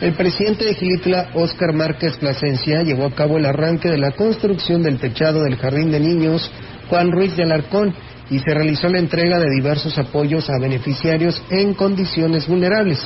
[0.00, 4.82] el presidente de Gilitla, Óscar Márquez Plasencia, llevó a cabo el arranque de la construcción
[4.82, 6.50] del techado del Jardín de Niños
[6.88, 7.92] Juan Ruiz de Alarcón
[8.30, 12.98] y se realizó la entrega de diversos apoyos a beneficiarios en condiciones vulnerables.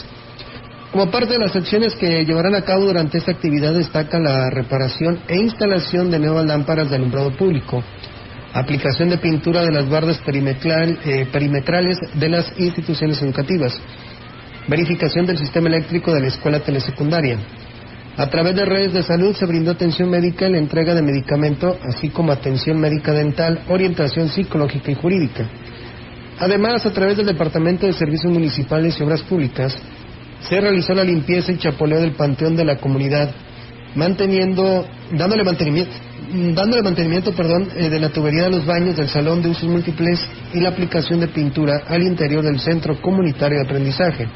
[0.90, 5.20] Como parte de las acciones que llevarán a cabo durante esta actividad destaca la reparación
[5.28, 7.82] e instalación de nuevas lámparas de alumbrado público,
[8.52, 13.80] aplicación de pintura de las bardas eh, perimetrales de las instituciones educativas,
[14.68, 17.38] verificación del sistema eléctrico de la escuela telesecundaria.
[18.16, 21.78] A través de redes de salud se brindó atención médica y la entrega de medicamento,
[21.82, 25.48] así como atención médica dental, orientación psicológica y jurídica.
[26.38, 29.74] Además, a través del Departamento de Servicios Municipales y Obras Públicas,
[30.40, 33.30] se realizó la limpieza y chapoleo del panteón de la comunidad,
[33.94, 35.92] manteniendo, dándole mantenimiento,
[36.54, 40.20] dándole mantenimiento perdón, eh, de la tubería de los baños del salón de usos múltiples
[40.52, 44.28] y la aplicación de pintura al interior del centro comunitario de aprendizaje.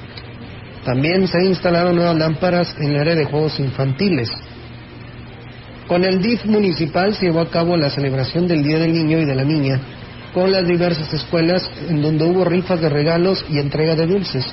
[0.87, 4.31] También se instalaron nuevas lámparas en el área de juegos infantiles.
[5.89, 9.25] Con el DIF municipal se llevó a cabo la celebración del Día del Niño y
[9.25, 9.81] de la Niña,
[10.33, 14.47] con las diversas escuelas en donde hubo rifas de regalos y entrega de dulces,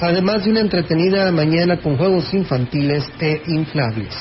[0.00, 4.14] además de una entretenida mañana con juegos infantiles e inflables.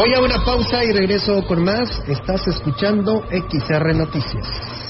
[0.00, 2.02] Voy a una pausa y regreso con más.
[2.08, 4.89] Estás escuchando XR Noticias.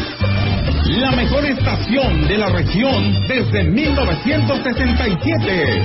[1.01, 5.81] la mejor estación de la región desde 1967.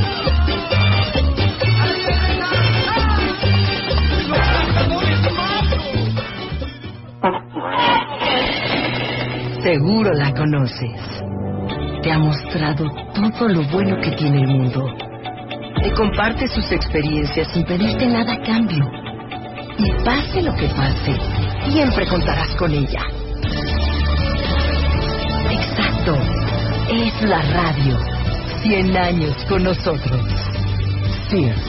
[9.63, 11.01] Seguro la conoces.
[12.03, 14.87] Te ha mostrado todo lo bueno que tiene el mundo.
[15.83, 18.87] Te comparte sus experiencias sin pedirte nada a cambio.
[19.79, 21.17] Y pase lo que pase,
[21.71, 23.16] siempre contarás con ella.
[26.99, 27.99] Es la radio.
[28.63, 30.19] 100 años con nosotros.
[31.29, 31.61] Sears,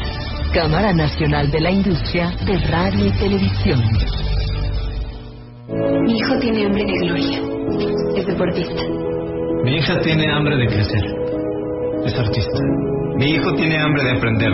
[0.53, 3.83] Cámara Nacional de la Industria de Radio y Televisión.
[6.05, 7.41] Mi hijo tiene hambre de gloria.
[8.15, 8.81] Es deportista.
[9.65, 11.03] Mi hija tiene hambre de crecer.
[12.05, 12.59] Es artista.
[13.17, 14.53] Mi hijo tiene hambre de aprender.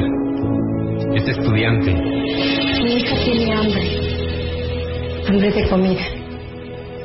[1.13, 1.93] Es estudiante.
[1.93, 5.27] Mi hija tiene hambre.
[5.27, 6.22] Hambre de comida.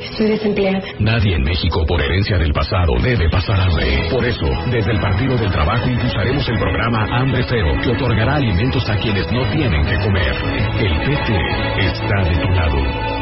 [0.00, 0.80] Estoy desempleada.
[1.00, 4.08] Nadie en México, por herencia del pasado, debe pasar hambre.
[4.10, 8.88] Por eso, desde el Partido del Trabajo impulsaremos el programa Hambre Cero, que otorgará alimentos
[8.88, 10.34] a quienes no tienen que comer.
[10.78, 11.32] El PT
[11.80, 13.18] está de tu lado.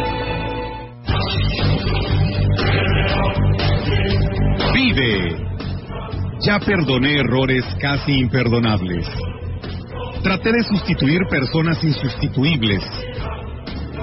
[4.74, 5.36] Vive.
[6.40, 9.06] Ya perdoné errores casi imperdonables.
[10.22, 12.82] Traté de sustituir personas insustituibles.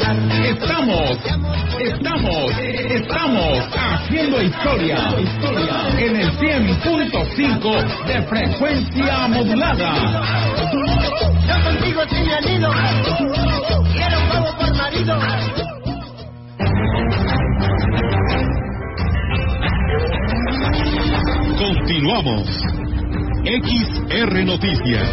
[0.00, 1.18] Estamos,
[1.78, 4.96] estamos, estamos haciendo historia,
[5.98, 10.22] en el 100.5 de frecuencia modulada.
[11.46, 12.70] Yo contigo sin mi anillo,
[13.92, 15.18] quiero un huevo por marido.
[21.58, 22.48] Continuamos.
[23.44, 25.08] XR Noticias.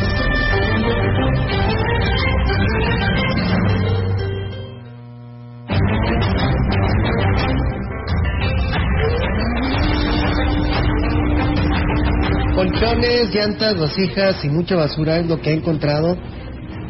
[12.81, 16.17] Colchones, llantas, vasijas y mucha basura es lo que ha encontrado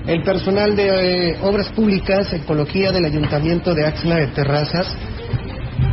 [0.07, 4.95] el personal de eh, Obras Públicas, Ecología del Ayuntamiento de Axla de Terrazas.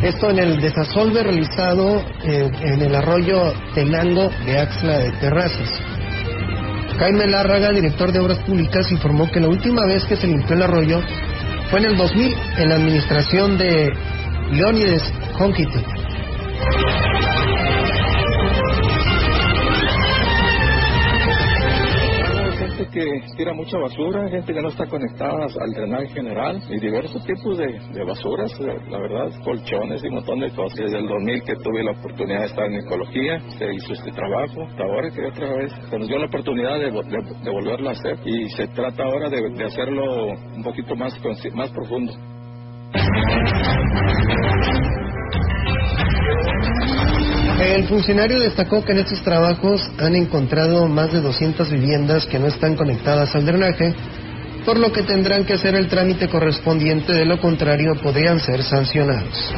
[0.01, 5.69] Esto en el desasolve realizado eh, en el arroyo Tenango de Axla de Terrazas.
[7.01, 10.63] Jaime Lárraga, director de Obras Públicas, informó que la última vez que se limpió el
[10.63, 11.01] arroyo
[11.71, 13.91] fue en el 2000 en la administración de
[14.53, 15.03] Leónides
[15.37, 15.85] Jonquite.
[22.99, 27.57] Que tira mucha basura, gente que no está conectada al drenaje general y diversos tipos
[27.57, 30.79] de, de basuras, eh, la verdad, colchones y un montón de cosas.
[30.79, 34.65] Desde el 2000 que tuve la oportunidad de estar en ecología, se hizo este trabajo.
[34.69, 38.19] Hasta ahora que otra vez se nos dio la oportunidad de, de- volverlo a hacer
[38.25, 40.27] y se trata ahora de, hacerlo
[40.57, 41.13] un poquito más,
[41.55, 42.13] más profundo.
[47.61, 52.47] El funcionario destacó que en estos trabajos han encontrado más de 200 viviendas que no
[52.47, 53.95] están conectadas al drenaje,
[54.65, 59.55] por lo que tendrán que hacer el trámite correspondiente, de lo contrario podrían ser sancionados.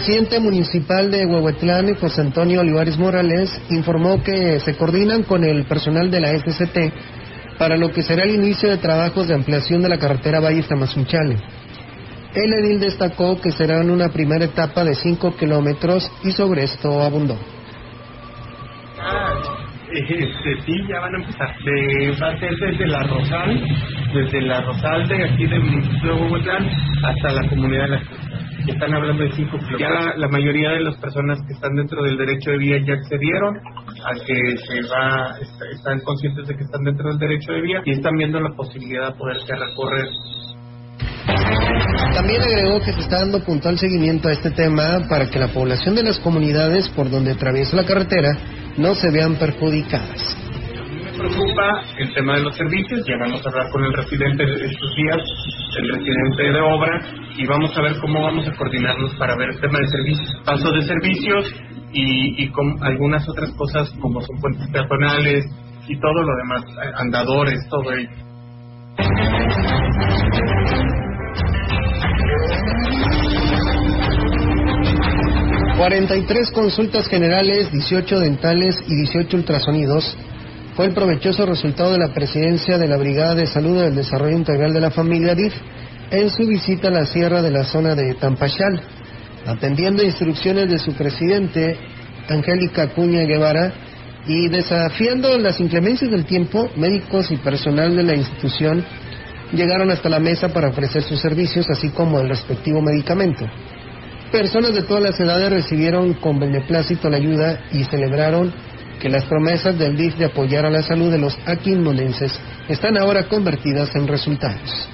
[0.00, 6.10] Presidente municipal de Huehuetlán, José Antonio Olivares Morales, informó que se coordinan con el personal
[6.10, 9.98] de la SCT para lo que será el inicio de trabajos de ampliación de la
[9.98, 11.36] carretera Valle Tamazunchale.
[12.34, 17.02] El edil destacó que será en una primera etapa de 5 kilómetros y sobre esto
[17.02, 17.36] abundó.
[19.92, 21.54] Este, sí, ya van a empezar.
[21.62, 23.64] De, va a ser desde la Rosal,
[24.14, 26.70] desde la Rosal de aquí del municipio de Huehuetlán
[27.04, 28.02] hasta la comunidad de la
[28.72, 29.80] Están hablando de 5 kilómetros.
[29.80, 32.94] Ya la, la mayoría de las personas que están dentro del derecho de vía ya
[32.94, 37.60] accedieron a que se va, est- están conscientes de que están dentro del derecho de
[37.62, 40.06] vía y están viendo la posibilidad de poderse recorrer
[42.14, 45.94] También agregó que se está dando puntual seguimiento a este tema para que la población
[45.94, 48.30] de las comunidades por donde atraviesa la carretera
[48.76, 50.36] no se vean perjudicadas.
[51.20, 53.04] Preocupa el tema de los servicios.
[53.06, 55.18] Ya vamos a hablar con el residente de estos días,
[55.78, 57.00] el residente de obra,
[57.36, 60.70] y vamos a ver cómo vamos a coordinarnos para ver el tema de servicios, paso
[60.72, 61.54] de servicios
[61.92, 65.44] y, y con algunas otras cosas como son puentes peatonales
[65.88, 66.62] y todo lo demás,
[66.96, 68.10] andadores, todo ello.
[75.76, 80.14] 43 consultas generales, 18 dentales y 18 ultrasonidos
[80.74, 84.72] fue el provechoso resultado de la presidencia de la Brigada de Salud del Desarrollo Integral
[84.72, 85.52] de la Familia DIF
[86.10, 88.80] en su visita a la sierra de la zona de Tampachal,
[89.46, 91.76] atendiendo instrucciones de su presidente,
[92.28, 93.72] Angélica Cuña Guevara,
[94.26, 98.84] y desafiando las inclemencias del tiempo, médicos y personal de la institución
[99.52, 103.46] llegaron hasta la mesa para ofrecer sus servicios, así como el respectivo medicamento.
[104.30, 108.52] Personas de todas las edades recibieron con beneplácito la ayuda y celebraron
[109.00, 112.38] que las promesas del DIF de apoyar a la salud de los aquilmonenses
[112.68, 114.88] están ahora convertidas en resultados.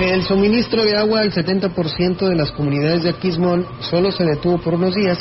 [0.00, 4.74] El suministro de agua al 70% de las comunidades de Aquismón solo se detuvo por
[4.74, 5.18] unos días,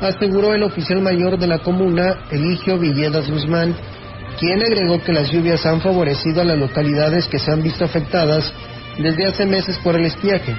[0.00, 3.74] aseguró el oficial mayor de la comuna, Eligio Villedas Guzmán,
[4.38, 8.52] quien agregó que las lluvias han favorecido a las localidades que se han visto afectadas
[8.98, 10.54] desde hace meses por el estiaje.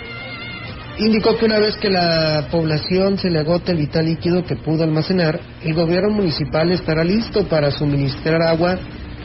[0.98, 4.84] Indicó que una vez que la población se le agote el vital líquido que pudo
[4.84, 8.78] almacenar, el gobierno municipal estará listo para suministrar agua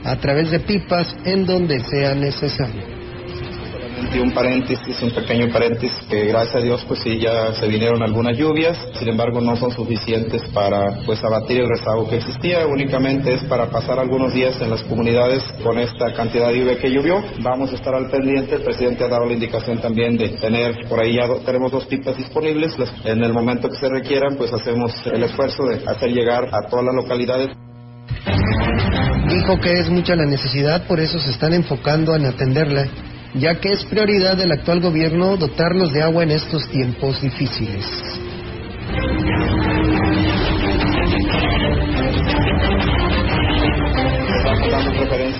[0.05, 3.00] a través de pipas en donde sea necesario
[4.21, 8.37] un paréntesis, un pequeño paréntesis, que gracias a Dios pues sí ya se vinieron algunas
[8.37, 13.45] lluvias, sin embargo no son suficientes para pues abatir el rezago que existía, únicamente es
[13.45, 17.23] para pasar algunos días en las comunidades con esta cantidad de lluvia que llovió.
[17.43, 21.01] Vamos a estar al pendiente, el presidente ha dado la indicación también de tener, por
[21.01, 22.75] ahí ya tenemos dos pipas disponibles,
[23.05, 26.85] en el momento que se requieran pues hacemos el esfuerzo de hacer llegar a todas
[26.85, 27.49] las localidades.
[29.29, 32.89] Dijo que es mucha la necesidad, por eso se están enfocando en atenderla
[33.35, 37.87] ya que es prioridad del actual gobierno dotarnos de agua en estos tiempos difíciles.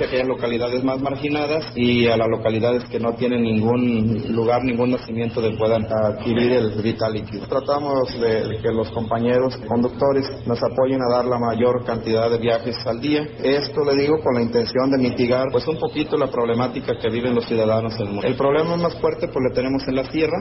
[0.01, 4.63] Preferencia a aquellas localidades más marginadas y a las localidades que no tienen ningún lugar,
[4.65, 7.47] ningún nacimiento de puedan adquirir el vital líquido.
[7.47, 12.77] Tratamos de que los compañeros conductores nos apoyen a dar la mayor cantidad de viajes
[12.87, 13.27] al día.
[13.43, 17.35] Esto le digo con la intención de mitigar pues un poquito la problemática que viven
[17.35, 18.27] los ciudadanos en el mundo.
[18.27, 20.39] El problema más fuerte pues le tenemos en la tierra.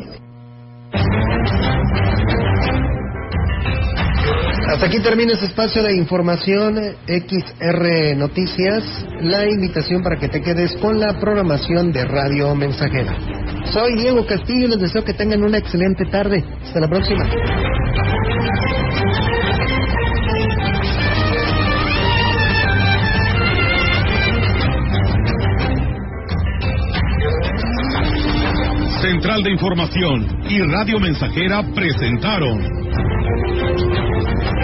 [4.69, 6.75] Hasta aquí termina este espacio de información
[7.07, 8.83] XR Noticias.
[9.19, 13.17] La invitación para que te quedes con la programación de Radio Mensajera.
[13.73, 16.45] Soy Diego Castillo y les deseo que tengan una excelente tarde.
[16.61, 17.25] Hasta la próxima.
[29.01, 32.88] Central de Información y Radio Mensajera presentaron